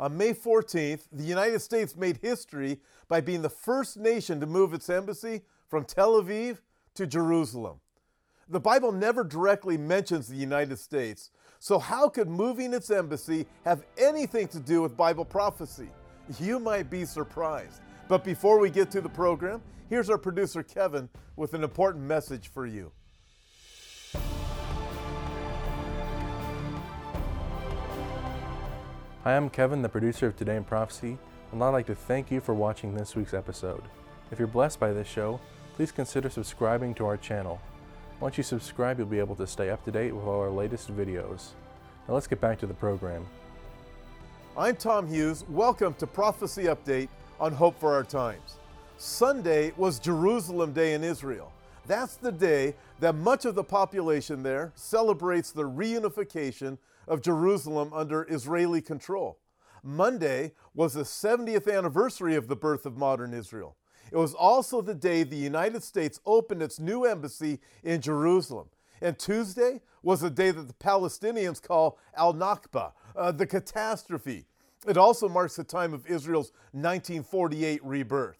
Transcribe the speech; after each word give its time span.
On 0.00 0.16
May 0.16 0.32
14th, 0.32 1.08
the 1.10 1.24
United 1.24 1.60
States 1.60 1.96
made 1.96 2.18
history 2.22 2.78
by 3.08 3.20
being 3.20 3.42
the 3.42 3.48
first 3.48 3.96
nation 3.96 4.38
to 4.40 4.46
move 4.46 4.72
its 4.72 4.88
embassy 4.88 5.42
from 5.66 5.84
Tel 5.84 6.22
Aviv 6.22 6.58
to 6.94 7.06
Jerusalem. 7.06 7.80
The 8.48 8.60
Bible 8.60 8.92
never 8.92 9.24
directly 9.24 9.76
mentions 9.76 10.28
the 10.28 10.36
United 10.36 10.78
States, 10.78 11.30
so 11.58 11.78
how 11.78 12.08
could 12.08 12.28
moving 12.28 12.72
its 12.72 12.90
embassy 12.90 13.46
have 13.64 13.84
anything 13.98 14.46
to 14.48 14.60
do 14.60 14.82
with 14.82 14.96
Bible 14.96 15.24
prophecy? 15.24 15.88
You 16.38 16.60
might 16.60 16.88
be 16.88 17.04
surprised. 17.04 17.80
But 18.06 18.24
before 18.24 18.58
we 18.58 18.70
get 18.70 18.90
to 18.92 19.00
the 19.00 19.08
program, 19.08 19.60
here's 19.90 20.08
our 20.08 20.16
producer 20.16 20.62
Kevin 20.62 21.08
with 21.36 21.54
an 21.54 21.64
important 21.64 22.04
message 22.04 22.48
for 22.48 22.66
you. 22.66 22.92
Hi, 29.28 29.36
I'm 29.36 29.50
Kevin, 29.50 29.82
the 29.82 29.90
producer 29.90 30.26
of 30.28 30.36
Today 30.38 30.56
in 30.56 30.64
Prophecy, 30.64 31.18
and 31.52 31.62
I'd 31.62 31.68
like 31.68 31.84
to 31.88 31.94
thank 31.94 32.30
you 32.30 32.40
for 32.40 32.54
watching 32.54 32.94
this 32.94 33.14
week's 33.14 33.34
episode. 33.34 33.82
If 34.30 34.38
you're 34.38 34.48
blessed 34.48 34.80
by 34.80 34.94
this 34.94 35.06
show, 35.06 35.38
please 35.76 35.92
consider 35.92 36.30
subscribing 36.30 36.94
to 36.94 37.04
our 37.04 37.18
channel. 37.18 37.60
Once 38.20 38.38
you 38.38 38.42
subscribe, 38.42 38.96
you'll 38.96 39.06
be 39.06 39.18
able 39.18 39.36
to 39.36 39.46
stay 39.46 39.68
up 39.68 39.84
to 39.84 39.90
date 39.90 40.14
with 40.14 40.24
all 40.24 40.40
our 40.40 40.48
latest 40.48 40.96
videos. 40.96 41.50
Now 42.08 42.14
let's 42.14 42.26
get 42.26 42.40
back 42.40 42.58
to 42.60 42.66
the 42.66 42.72
program. 42.72 43.26
I'm 44.56 44.76
Tom 44.76 45.06
Hughes. 45.06 45.44
Welcome 45.50 45.92
to 45.96 46.06
Prophecy 46.06 46.62
Update 46.62 47.10
on 47.38 47.52
Hope 47.52 47.78
for 47.78 47.92
Our 47.92 48.04
Times. 48.04 48.56
Sunday 48.96 49.74
was 49.76 49.98
Jerusalem 49.98 50.72
Day 50.72 50.94
in 50.94 51.04
Israel. 51.04 51.52
That's 51.86 52.16
the 52.16 52.32
day 52.32 52.74
that 53.00 53.14
much 53.14 53.44
of 53.44 53.54
the 53.54 53.64
population 53.64 54.42
there 54.42 54.72
celebrates 54.74 55.50
the 55.50 55.64
reunification 55.64 56.78
of 57.08 57.22
Jerusalem 57.22 57.92
under 57.92 58.26
Israeli 58.28 58.80
control. 58.80 59.38
Monday 59.82 60.52
was 60.74 60.94
the 60.94 61.02
70th 61.02 61.72
anniversary 61.72 62.34
of 62.34 62.48
the 62.48 62.56
birth 62.56 62.86
of 62.86 62.96
modern 62.96 63.32
Israel. 63.32 63.76
It 64.10 64.16
was 64.16 64.34
also 64.34 64.80
the 64.80 64.94
day 64.94 65.22
the 65.22 65.36
United 65.36 65.82
States 65.82 66.20
opened 66.24 66.62
its 66.62 66.80
new 66.80 67.04
embassy 67.04 67.60
in 67.82 68.00
Jerusalem. 68.00 68.68
And 69.00 69.18
Tuesday 69.18 69.80
was 70.02 70.20
the 70.20 70.30
day 70.30 70.50
that 70.50 70.66
the 70.66 70.74
Palestinians 70.74 71.62
call 71.62 71.98
Al 72.16 72.34
Nakba, 72.34 72.92
uh, 73.16 73.32
the 73.32 73.46
catastrophe. 73.46 74.46
It 74.86 74.96
also 74.96 75.28
marks 75.28 75.56
the 75.56 75.64
time 75.64 75.92
of 75.92 76.06
Israel's 76.06 76.52
1948 76.72 77.84
rebirth. 77.84 78.38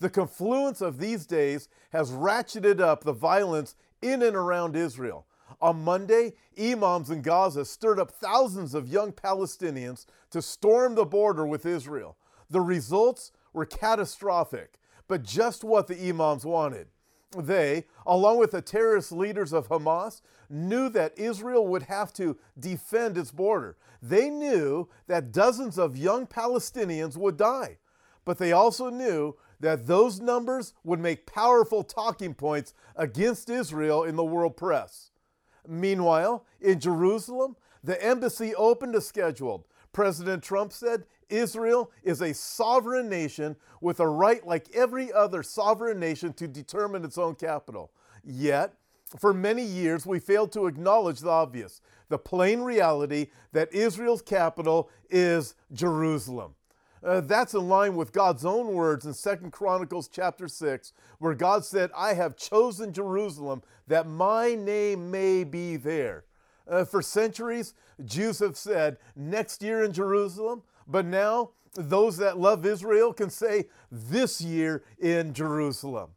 The 0.00 0.10
confluence 0.10 0.80
of 0.80 0.98
these 0.98 1.26
days 1.26 1.68
has 1.92 2.10
ratcheted 2.10 2.80
up 2.80 3.04
the 3.04 3.12
violence 3.12 3.76
in 4.02 4.22
and 4.22 4.36
around 4.36 4.76
Israel. 4.76 5.26
On 5.60 5.82
Monday, 5.82 6.34
imams 6.58 7.10
in 7.10 7.22
Gaza 7.22 7.64
stirred 7.64 7.98
up 7.98 8.10
thousands 8.10 8.74
of 8.74 8.88
young 8.88 9.12
Palestinians 9.12 10.06
to 10.30 10.42
storm 10.42 10.94
the 10.94 11.04
border 11.04 11.46
with 11.46 11.66
Israel. 11.66 12.16
The 12.50 12.60
results 12.60 13.32
were 13.52 13.64
catastrophic, 13.64 14.78
but 15.08 15.22
just 15.22 15.64
what 15.64 15.86
the 15.86 16.08
imams 16.08 16.44
wanted. 16.44 16.88
They, 17.36 17.86
along 18.06 18.38
with 18.38 18.52
the 18.52 18.62
terrorist 18.62 19.10
leaders 19.10 19.52
of 19.52 19.68
Hamas, 19.68 20.20
knew 20.48 20.88
that 20.90 21.18
Israel 21.18 21.66
would 21.66 21.84
have 21.84 22.12
to 22.14 22.36
defend 22.58 23.18
its 23.18 23.30
border. 23.30 23.76
They 24.02 24.30
knew 24.30 24.88
that 25.06 25.32
dozens 25.32 25.78
of 25.78 25.96
young 25.96 26.26
Palestinians 26.26 27.16
would 27.16 27.36
die, 27.36 27.78
but 28.24 28.38
they 28.38 28.52
also 28.52 28.90
knew 28.90 29.36
that 29.60 29.86
those 29.86 30.20
numbers 30.20 30.74
would 30.84 31.00
make 31.00 31.26
powerful 31.26 31.82
talking 31.82 32.34
points 32.34 32.74
against 32.96 33.48
Israel 33.48 34.04
in 34.04 34.16
the 34.16 34.24
world 34.24 34.56
press. 34.56 35.10
Meanwhile, 35.68 36.44
in 36.60 36.80
Jerusalem, 36.80 37.56
the 37.82 38.02
embassy 38.02 38.54
opened 38.54 38.94
as 38.94 39.06
scheduled. 39.06 39.64
President 39.92 40.42
Trump 40.42 40.72
said 40.72 41.04
Israel 41.28 41.90
is 42.02 42.20
a 42.20 42.34
sovereign 42.34 43.08
nation 43.08 43.56
with 43.80 44.00
a 44.00 44.06
right, 44.06 44.46
like 44.46 44.66
every 44.74 45.12
other 45.12 45.42
sovereign 45.42 46.00
nation, 46.00 46.32
to 46.34 46.48
determine 46.48 47.04
its 47.04 47.18
own 47.18 47.34
capital. 47.34 47.92
Yet, 48.24 48.74
for 49.18 49.32
many 49.32 49.62
years, 49.62 50.06
we 50.06 50.18
failed 50.18 50.52
to 50.52 50.66
acknowledge 50.66 51.20
the 51.20 51.30
obvious 51.30 51.80
the 52.08 52.18
plain 52.18 52.60
reality 52.60 53.28
that 53.52 53.72
Israel's 53.72 54.22
capital 54.22 54.90
is 55.08 55.54
Jerusalem. 55.72 56.54
Uh, 57.04 57.20
that's 57.20 57.52
in 57.52 57.68
line 57.68 57.94
with 57.96 58.12
God's 58.12 58.46
own 58.46 58.68
words 58.72 59.04
in 59.04 59.12
Second 59.12 59.50
Chronicles 59.50 60.08
chapter 60.08 60.48
6, 60.48 60.92
where 61.18 61.34
God 61.34 61.62
said, 61.64 61.90
I 61.94 62.14
have 62.14 62.36
chosen 62.36 62.94
Jerusalem 62.94 63.62
that 63.86 64.06
my 64.06 64.54
name 64.54 65.10
may 65.10 65.44
be 65.44 65.76
there. 65.76 66.24
Uh, 66.66 66.86
for 66.86 67.02
centuries, 67.02 67.74
Jews 68.06 68.38
have 68.38 68.56
said, 68.56 68.96
next 69.14 69.62
year 69.62 69.84
in 69.84 69.92
Jerusalem, 69.92 70.62
but 70.86 71.04
now 71.04 71.50
those 71.74 72.16
that 72.16 72.38
love 72.38 72.64
Israel 72.64 73.12
can 73.12 73.28
say, 73.28 73.66
this 73.92 74.40
year 74.40 74.82
in 74.98 75.34
Jerusalem. 75.34 76.10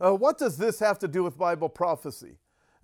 Uh, 0.00 0.14
what 0.14 0.38
does 0.38 0.56
this 0.56 0.78
have 0.78 1.00
to 1.00 1.08
do 1.08 1.24
with 1.24 1.36
Bible 1.36 1.68
prophecy? 1.68 2.36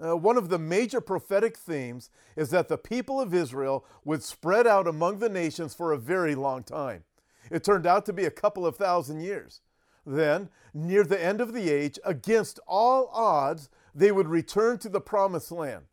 Uh, 0.05 0.17
one 0.17 0.37
of 0.37 0.49
the 0.49 0.59
major 0.59 1.01
prophetic 1.01 1.57
themes 1.57 2.11
is 2.35 2.51
that 2.51 2.67
the 2.67 2.77
people 2.77 3.21
of 3.21 3.33
Israel 3.33 3.85
would 4.05 4.25
spread 4.25 4.67
out 4.67 4.89
among 4.89 5.21
the 5.21 5.29
nations 5.29 5.73
for 5.73 5.93
a 5.93 5.99
very 5.99 6.35
long 6.35 6.65
time. 6.65 7.05
It 7.51 7.65
turned 7.65 7.87
out 7.87 8.07
to 8.07 8.13
be 8.13 8.25
a 8.25 8.31
couple 8.31 8.67
of 8.67 8.77
thousand 8.77 9.21
years. 9.21 9.61
Then, 10.07 10.51
near 10.73 11.05
the 11.05 11.23
end 11.23 11.41
of 11.41 11.53
the 11.53 11.71
age, 11.71 11.99
against 12.05 12.61
all 12.67 13.09
odds, 13.13 13.71
they 13.95 14.13
would 14.13 14.29
return 14.29 14.79
to 14.79 14.89
the 14.89 15.01
promised 15.01 15.51
land. 15.51 15.85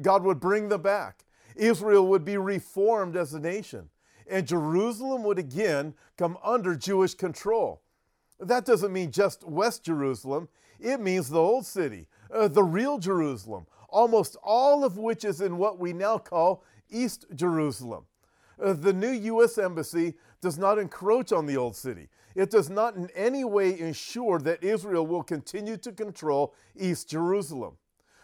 God 0.00 0.22
would 0.24 0.40
bring 0.40 0.68
them 0.68 0.82
back. 0.82 1.24
Israel 1.56 2.06
would 2.08 2.24
be 2.24 2.36
reformed 2.36 3.16
as 3.16 3.32
a 3.32 3.40
nation, 3.40 3.90
and 4.26 4.46
Jerusalem 4.46 5.22
would 5.22 5.38
again 5.38 5.94
come 6.16 6.36
under 6.42 6.74
Jewish 6.74 7.14
control. 7.14 7.82
That 8.40 8.64
doesn't 8.64 8.92
mean 8.92 9.12
just 9.12 9.44
West 9.44 9.84
Jerusalem, 9.84 10.48
it 10.80 11.00
means 11.00 11.28
the 11.28 11.40
old 11.40 11.64
city, 11.64 12.08
uh, 12.32 12.48
the 12.48 12.64
real 12.64 12.98
Jerusalem, 12.98 13.66
almost 13.88 14.36
all 14.42 14.84
of 14.84 14.98
which 14.98 15.24
is 15.24 15.40
in 15.40 15.56
what 15.56 15.78
we 15.78 15.92
now 15.92 16.18
call 16.18 16.64
East 16.90 17.26
Jerusalem. 17.34 18.04
Uh, 18.62 18.72
the 18.72 18.92
new 18.92 19.10
U.S. 19.10 19.58
Embassy 19.58 20.14
does 20.44 20.58
not 20.58 20.78
encroach 20.78 21.32
on 21.32 21.46
the 21.46 21.56
old 21.56 21.74
city. 21.74 22.10
It 22.34 22.50
does 22.50 22.68
not 22.68 22.96
in 22.96 23.08
any 23.14 23.44
way 23.44 23.78
ensure 23.80 24.38
that 24.40 24.62
Israel 24.62 25.06
will 25.06 25.22
continue 25.22 25.78
to 25.78 25.90
control 25.90 26.54
East 26.76 27.08
Jerusalem. 27.08 27.78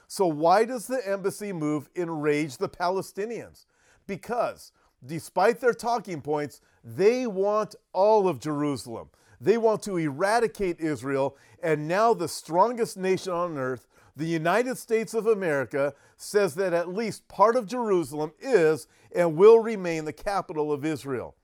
So, 0.07 0.27
why 0.27 0.67
does 0.67 0.87
the 0.87 1.01
embassy 1.09 1.51
move 1.51 1.89
enrage 1.97 2.59
the 2.59 2.69
Palestinians? 2.69 3.65
Because, 4.07 4.71
despite 5.05 5.61
their 5.61 5.73
talking 5.73 6.21
points, 6.21 6.61
they 6.85 7.27
want 7.27 7.75
all 7.95 8.29
of 8.29 8.39
Jerusalem. 8.39 9.09
They 9.41 9.57
want 9.57 9.83
to 9.85 9.97
eradicate 9.97 10.79
Israel, 10.79 11.39
and 11.63 11.89
now 11.89 12.13
the 12.13 12.29
strongest 12.29 12.99
nation 12.99 13.33
on 13.33 13.57
earth, 13.57 13.87
the 14.15 14.27
United 14.27 14.77
States 14.77 15.15
of 15.15 15.27
America, 15.27 15.95
says 16.19 16.55
that 16.57 16.75
at 16.75 16.93
least 16.93 17.29
part 17.29 17.57
of 17.57 17.67
Jerusalem 17.67 18.33
is 18.39 18.89
and 19.15 19.39
will 19.39 19.61
remain 19.61 20.05
the 20.05 20.13
capital 20.13 20.71
of 20.71 20.85
Israel. 20.85 21.35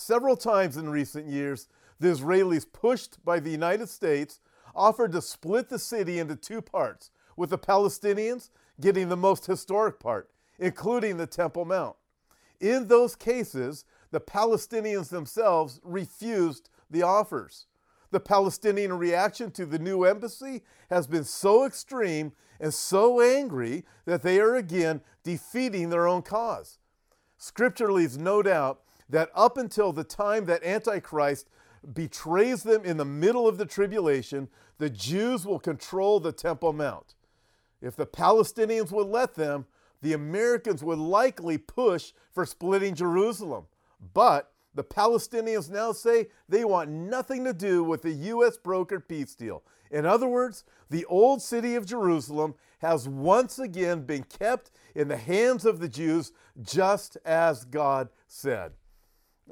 Several 0.00 0.36
times 0.36 0.76
in 0.76 0.88
recent 0.88 1.26
years, 1.26 1.66
the 1.98 2.06
Israelis, 2.06 2.64
pushed 2.72 3.22
by 3.24 3.40
the 3.40 3.50
United 3.50 3.88
States, 3.88 4.38
offered 4.72 5.10
to 5.10 5.20
split 5.20 5.68
the 5.68 5.78
city 5.80 6.20
into 6.20 6.36
two 6.36 6.62
parts, 6.62 7.10
with 7.36 7.50
the 7.50 7.58
Palestinians 7.58 8.50
getting 8.80 9.08
the 9.08 9.16
most 9.16 9.46
historic 9.46 9.98
part, 9.98 10.30
including 10.56 11.16
the 11.16 11.26
Temple 11.26 11.64
Mount. 11.64 11.96
In 12.60 12.86
those 12.86 13.16
cases, 13.16 13.84
the 14.12 14.20
Palestinians 14.20 15.08
themselves 15.08 15.80
refused 15.82 16.70
the 16.88 17.02
offers. 17.02 17.66
The 18.12 18.20
Palestinian 18.20 18.96
reaction 18.96 19.50
to 19.50 19.66
the 19.66 19.80
new 19.80 20.04
embassy 20.04 20.62
has 20.90 21.08
been 21.08 21.24
so 21.24 21.66
extreme 21.66 22.30
and 22.60 22.72
so 22.72 23.20
angry 23.20 23.84
that 24.04 24.22
they 24.22 24.38
are 24.38 24.54
again 24.54 25.00
defeating 25.24 25.90
their 25.90 26.06
own 26.06 26.22
cause. 26.22 26.78
Scripture 27.36 27.90
leaves 27.90 28.16
no 28.16 28.42
doubt 28.42 28.82
that 29.08 29.30
up 29.34 29.56
until 29.56 29.92
the 29.92 30.04
time 30.04 30.44
that 30.46 30.64
Antichrist 30.64 31.48
betrays 31.94 32.62
them 32.62 32.84
in 32.84 32.96
the 32.96 33.04
middle 33.04 33.48
of 33.48 33.58
the 33.58 33.66
tribulation, 33.66 34.48
the 34.78 34.90
Jews 34.90 35.46
will 35.46 35.58
control 35.58 36.20
the 36.20 36.32
Temple 36.32 36.72
Mount. 36.72 37.14
If 37.80 37.96
the 37.96 38.06
Palestinians 38.06 38.90
would 38.90 39.06
let 39.06 39.34
them, 39.34 39.66
the 40.02 40.12
Americans 40.12 40.82
would 40.82 40.98
likely 40.98 41.58
push 41.58 42.12
for 42.32 42.44
splitting 42.44 42.94
Jerusalem. 42.94 43.66
But 44.14 44.52
the 44.74 44.84
Palestinians 44.84 45.70
now 45.70 45.92
say 45.92 46.26
they 46.48 46.64
want 46.64 46.90
nothing 46.90 47.44
to 47.44 47.52
do 47.52 47.82
with 47.82 48.02
the 48.02 48.12
U.S. 48.12 48.56
brokered 48.56 49.08
peace 49.08 49.34
deal. 49.34 49.62
In 49.90 50.06
other 50.06 50.28
words, 50.28 50.64
the 50.90 51.04
old 51.06 51.42
city 51.42 51.74
of 51.74 51.86
Jerusalem 51.86 52.54
has 52.78 53.08
once 53.08 53.58
again 53.58 54.02
been 54.02 54.22
kept 54.22 54.70
in 54.94 55.08
the 55.08 55.16
hands 55.16 55.64
of 55.64 55.80
the 55.80 55.88
Jews, 55.88 56.32
just 56.62 57.16
as 57.24 57.64
God 57.64 58.08
said. 58.26 58.72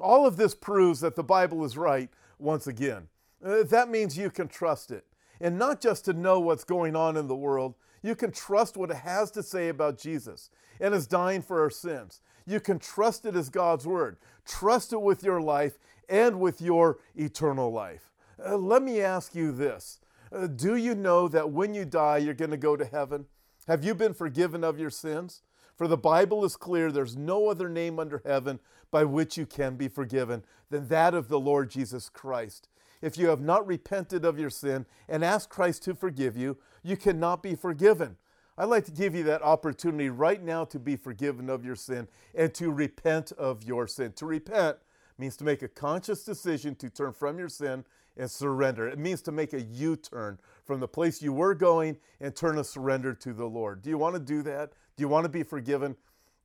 All 0.01 0.27
of 0.27 0.37
this 0.37 0.55
proves 0.55 1.01
that 1.01 1.17
the 1.17 1.25
Bible 1.25 1.65
is 1.65 1.77
right 1.77 2.11
once 2.39 2.67
again. 2.67 3.09
Uh, 3.45 3.63
that 3.65 3.89
means 3.89 4.19
you 4.19 4.31
can 4.31 4.49
trust 4.49 4.91
it. 4.91 5.05
And 5.41 5.59
not 5.59 5.81
just 5.81 6.05
to 6.07 6.13
know 6.13 6.41
what's 6.41 6.65
going 6.65 6.97
on 6.97 7.17
in 7.17 7.29
the 7.29 7.37
world, 7.37 7.75
you 8.03 8.15
can 8.15 8.33
trust 8.33 8.77
what 8.77 8.91
it 8.91 8.99
has 8.99 9.31
to 9.33 9.43
say 9.43 9.69
about 9.69 9.99
Jesus 9.99 10.51
and 10.81 10.95
his 10.95 11.07
dying 11.07 11.43
for 11.43 11.61
our 11.61 11.71
sins. 11.71 12.21
You 12.47 12.61
can 12.61 12.79
trust 12.79 13.27
it 13.27 13.35
as 13.35 13.49
God's 13.49 13.87
Word. 13.87 14.17
Trust 14.47 14.93
it 14.93 15.03
with 15.03 15.23
your 15.23 15.41
life 15.41 15.79
and 16.09 16.41
with 16.41 16.61
your 16.61 16.99
eternal 17.17 17.73
life. 17.73 18.13
Uh, 18.45 18.57
let 18.57 18.83
me 18.83 19.01
ask 19.01 19.35
you 19.35 19.51
this 19.51 19.99
uh, 20.33 20.47
Do 20.47 20.77
you 20.77 20.95
know 20.95 21.29
that 21.29 21.51
when 21.51 21.75
you 21.75 21.85
die, 21.85 22.19
you're 22.19 22.35
going 22.35 22.51
to 22.51 22.57
go 22.57 22.77
to 22.77 22.85
heaven? 22.85 23.27
Have 23.67 23.85
you 23.85 23.95
been 23.95 24.15
forgiven 24.15 24.63
of 24.63 24.79
your 24.79 24.91
sins? 24.91 25.43
For 25.76 25.87
the 25.87 25.96
Bible 25.96 26.44
is 26.44 26.56
clear 26.56 26.90
there's 26.90 27.17
no 27.17 27.49
other 27.49 27.69
name 27.69 27.99
under 27.99 28.23
heaven 28.25 28.61
by 28.90 29.05
which 29.05 29.37
you 29.37 29.44
can 29.44 29.76
be 29.76 29.88
forgiven 29.88 30.44
than 30.70 30.88
that 30.88 31.14
of 31.14 31.28
the 31.28 31.38
Lord 31.38 31.70
Jesus 31.70 32.08
Christ. 32.08 32.69
If 33.02 33.19
you 33.19 33.28
have 33.28 33.43
not 33.43 33.67
repented 33.67 34.25
of 34.25 34.38
your 34.38 34.50
sin 34.50 34.87
and 35.08 35.23
asked 35.23 35.50
Christ 35.50 35.82
to 35.84 35.94
forgive 35.94 36.37
you, 36.37 36.56
you 36.82 36.96
cannot 36.96 37.43
be 37.43 37.55
forgiven. 37.55 38.17
I'd 38.56 38.70
like 38.70 38.87
to 38.87 38.90
give 38.90 39.14
you 39.14 39.23
that 39.25 39.43
opportunity 39.43 40.08
right 40.08 40.43
now 40.43 40.64
to 40.64 40.78
be 40.78 40.96
forgiven 40.96 41.50
of 41.50 41.62
your 41.62 41.76
sin 41.76 42.08
and 42.34 42.55
to 42.55 42.70
repent 42.70 43.32
of 43.32 43.62
your 43.62 43.87
sin. 43.87 44.12
To 44.12 44.25
repent 44.25 44.78
means 45.19 45.37
to 45.37 45.44
make 45.44 45.62
a 45.62 45.69
conscious 45.69 46.25
decision 46.25 46.75
to 46.76 46.88
turn 46.88 47.12
from 47.12 47.38
your 47.38 47.50
sin 47.50 47.84
and 48.17 48.31
surrender. 48.31 48.89
It 48.89 48.99
means 48.99 49.23
to 49.23 49.33
make 49.33 49.53
a 49.53 49.61
U 49.61 49.97
turn 49.97 50.39
from 50.65 50.81
the 50.81 50.89
place 50.89 51.23
you 51.23 51.33
were 51.33 51.55
going 51.55 51.97
and 52.21 52.35
turn 52.35 52.59
a 52.59 52.65
surrender 52.65 53.15
to 53.15 53.33
the 53.33 53.47
Lord. 53.47 53.83
Do 53.83 53.91
you 53.91 53.99
want 53.99 54.15
to 54.15 54.21
do 54.21 54.43
that? 54.43 54.73
Do 54.97 55.03
you 55.03 55.09
want 55.09 55.25
to 55.25 55.31
be 55.31 55.43
forgiven? 55.43 55.97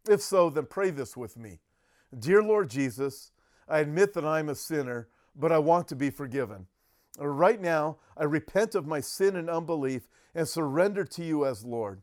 If 0.10 0.22
so, 0.22 0.50
then 0.50 0.66
pray 0.66 0.90
this 0.90 1.16
with 1.16 1.38
me. 1.38 1.60
Dear 2.18 2.44
Lord 2.44 2.70
Jesus, 2.70 3.32
I 3.68 3.80
admit 3.80 4.14
that 4.14 4.26
I'm 4.26 4.50
a 4.50 4.56
sinner, 4.56 5.08
but 5.36 5.52
I 5.52 5.60
want 5.60 5.88
to 5.90 5.96
be 5.96 6.10
forgiven. 6.10 6.68
Right 7.18 7.62
now, 7.62 7.98
I 8.18 8.24
repent 8.24 8.76
of 8.76 8.88
my 8.88 9.00
sin 9.00 9.36
and 9.36 9.50
unbelief 9.50 10.08
and 10.36 10.48
surrender 10.48 11.06
to 11.06 11.24
you 11.24 11.46
as 11.46 11.64
Lord. 11.64 12.02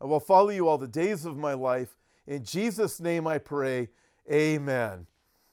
I 0.00 0.04
will 0.04 0.20
follow 0.20 0.50
you 0.50 0.68
all 0.68 0.78
the 0.78 0.88
days 0.88 1.24
of 1.24 1.36
my 1.36 1.54
life. 1.54 1.96
In 2.26 2.44
Jesus' 2.44 3.00
name 3.00 3.26
I 3.26 3.38
pray, 3.38 3.88
amen. 4.30 5.06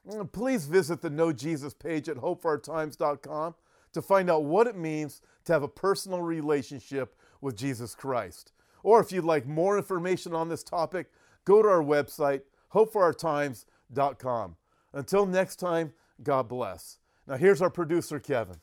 Mm, 0.10 0.32
please 0.32 0.66
visit 0.66 1.02
the 1.02 1.10
Know 1.10 1.32
Jesus 1.32 1.74
page 1.74 2.10
at 2.10 2.18
hopeforourtimes.com 2.18 3.56
to 3.94 4.02
find 4.02 4.30
out 4.30 4.44
what 4.44 4.68
it 4.68 4.76
means 4.76 5.22
to 5.46 5.54
have 5.54 5.64
a 5.64 5.68
personal 5.68 6.22
relationship 6.22 7.16
with 7.42 7.56
Jesus 7.56 7.96
Christ. 7.96 8.52
Or 8.82 9.00
if 9.00 9.12
you'd 9.12 9.24
like 9.24 9.48
more 9.48 9.78
information 9.78 10.34
on 10.34 10.50
this 10.50 10.64
topic, 10.64 11.12
go 11.46 11.62
to 11.62 11.70
our 11.70 11.84
website, 11.84 12.42
hopeforourtimes.com. 12.74 14.56
Until 14.94 15.26
next 15.26 15.56
time, 15.58 15.94
God 16.22 16.48
bless. 16.48 17.00
Now, 17.28 17.38
here's 17.38 17.62
our 17.62 17.70
producer, 17.70 18.20
Kevin. 18.20 18.58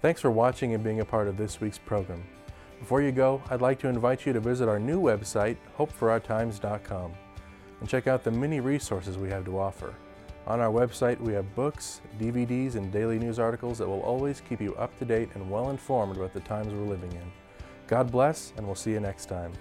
Thanks 0.00 0.20
for 0.20 0.30
watching 0.30 0.74
and 0.74 0.82
being 0.82 1.00
a 1.00 1.04
part 1.04 1.28
of 1.28 1.36
this 1.36 1.60
week's 1.60 1.78
program. 1.78 2.24
Before 2.78 3.00
you 3.00 3.12
go, 3.12 3.42
I'd 3.50 3.60
like 3.60 3.78
to 3.80 3.88
invite 3.88 4.26
you 4.26 4.32
to 4.32 4.40
visit 4.40 4.68
our 4.68 4.80
new 4.80 5.00
website, 5.00 5.56
hopeforourtimes.com, 5.78 7.14
and 7.82 7.88
check 7.88 8.06
out 8.06 8.22
the 8.22 8.30
many 8.30 8.60
resources 8.60 9.18
we 9.18 9.28
have 9.28 9.44
to 9.44 9.58
offer. 9.58 9.92
On 10.46 10.60
our 10.60 10.70
website, 10.70 11.18
we 11.18 11.32
have 11.32 11.56
books, 11.56 12.00
DVDs, 12.16 12.76
and 12.76 12.92
daily 12.92 13.18
news 13.18 13.40
articles 13.40 13.76
that 13.78 13.88
will 13.88 14.02
always 14.02 14.40
keep 14.40 14.60
you 14.60 14.72
up 14.76 14.96
to 15.00 15.04
date 15.04 15.30
and 15.34 15.50
well 15.50 15.70
informed 15.70 16.16
about 16.16 16.32
the 16.32 16.38
times 16.42 16.72
we're 16.72 16.86
living 16.86 17.10
in. 17.10 17.32
God 17.88 18.12
bless, 18.12 18.52
and 18.56 18.64
we'll 18.64 18.76
see 18.76 18.92
you 18.92 19.00
next 19.00 19.26
time. 19.26 19.52